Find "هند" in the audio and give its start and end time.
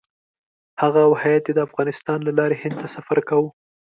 2.63-2.75